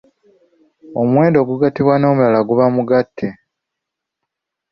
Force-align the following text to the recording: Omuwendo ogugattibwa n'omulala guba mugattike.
Omuwendo 1.01 1.37
ogugattibwa 1.43 1.95
n'omulala 1.97 2.39
guba 2.47 2.65
mugattike. 2.75 3.29